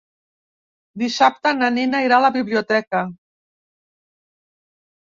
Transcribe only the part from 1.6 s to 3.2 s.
Nina irà a la biblioteca.